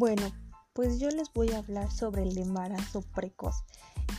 [0.00, 0.32] Bueno,
[0.72, 3.64] pues yo les voy a hablar sobre el embarazo precoz.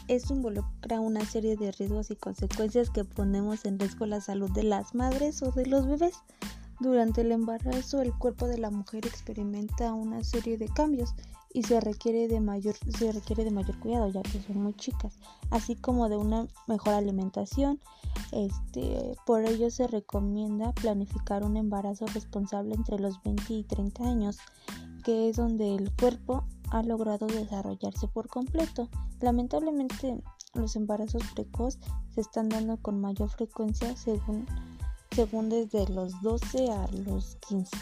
[0.08, 4.62] Esto involucra una serie de riesgos y consecuencias que ponemos en riesgo la salud de
[4.62, 6.14] las madres o de los bebés.
[6.80, 11.16] Durante el embarazo el cuerpo de la mujer experimenta una serie de cambios
[11.52, 15.18] y se requiere de mayor, se requiere de mayor cuidado ya que son muy chicas,
[15.50, 17.80] así como de una mejor alimentación.
[18.32, 24.38] Este, por ello se recomienda planificar un embarazo responsable entre los 20 y 30 años,
[25.02, 28.90] que es donde el cuerpo ha logrado desarrollarse por completo.
[29.20, 30.22] Lamentablemente
[30.54, 31.78] los embarazos precoz
[32.14, 34.46] se están dando con mayor frecuencia según
[35.12, 37.78] según desde los 12 a los 15.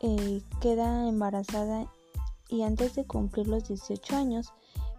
[0.00, 1.86] Eh, queda embarazada
[2.48, 4.52] y antes de cumplir los 18 años.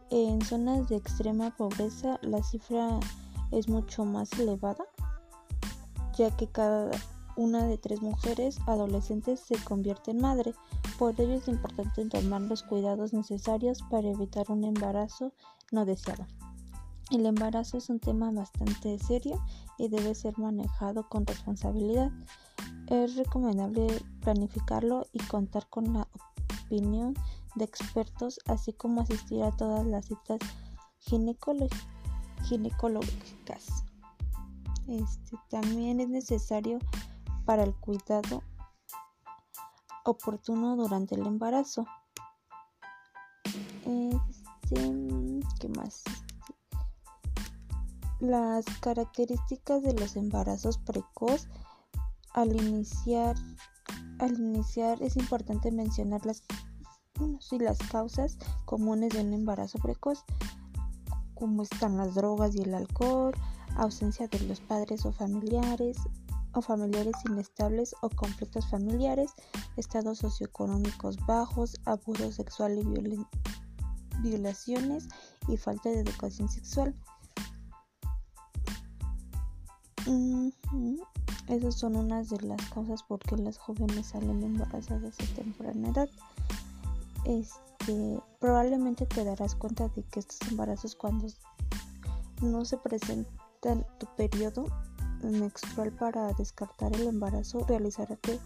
[0.09, 2.97] En zonas de extrema pobreza la cifra
[3.51, 4.85] es mucho más elevada,
[6.17, 6.91] ya que cada
[7.37, 10.53] una de tres mujeres adolescentes se convierte en madre.
[10.99, 15.31] Por ello es importante tomar los cuidados necesarios para evitar un embarazo
[15.71, 16.25] no deseado.
[17.11, 19.41] El embarazo es un tema bastante serio
[19.77, 22.11] y debe ser manejado con responsabilidad.
[22.87, 23.87] Es recomendable
[24.21, 26.07] planificarlo y contar con la
[26.65, 27.13] opinión
[27.55, 30.39] de expertos, así como asistir a todas las citas
[30.99, 33.85] ginecológicas.
[34.87, 36.79] Este, también es necesario
[37.47, 38.43] para el cuidado
[40.03, 41.85] oportuno durante el embarazo.
[43.85, 46.03] Este, ¿Qué más?
[48.19, 51.47] Las características de los embarazos precoz
[52.33, 53.37] al iniciar
[54.19, 56.43] al iniciar es importante mencionar las,
[57.51, 60.25] las causas comunes de un embarazo precoz,
[61.33, 63.33] como están las drogas y el alcohol,
[63.77, 65.97] ausencia de los padres o familiares,
[66.57, 69.31] o familiares inestables o conflictos familiares,
[69.77, 75.07] estados socioeconómicos bajos, abuso sexual y violaciones
[75.47, 76.95] y falta de educación sexual.
[81.47, 86.09] Esas son unas de las causas por qué las jóvenes salen embarazadas a temprana edad.
[87.25, 91.27] Este, probablemente te darás cuenta de que estos embarazos cuando
[92.41, 94.65] no se presentan tu periodo
[95.23, 98.39] menstrual para descartar el embarazo, realizarte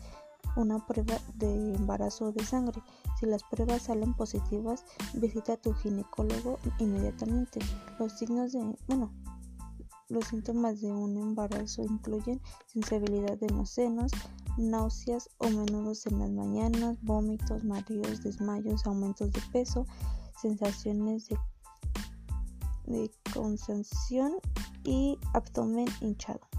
[0.56, 2.82] una prueba de embarazo de sangre.
[3.20, 4.84] Si las pruebas salen positivas,
[5.14, 7.60] visita a tu ginecólogo inmediatamente.
[8.00, 9.12] Los signos de, bueno,
[10.10, 14.12] los síntomas de un embarazo incluyen sensibilidad de los senos,
[14.58, 19.86] náuseas o menudos en las mañanas, vómitos, mareos, desmayos, aumentos de peso,
[20.42, 21.38] sensaciones de,
[22.88, 23.12] de
[24.84, 26.51] y abdomen hinchado.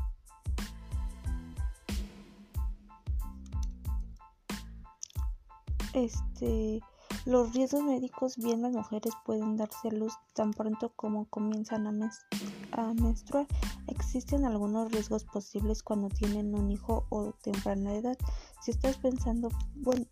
[5.95, 6.81] Este
[7.27, 12.95] los riesgos médicos bien las mujeres pueden darse a luz tan pronto como comienzan a,
[12.95, 13.47] menstruar.
[13.87, 18.19] Existen algunos riesgos posibles cuando tienen un hijo o temprana edad.
[18.61, 20.07] Si estás pensando, bueno,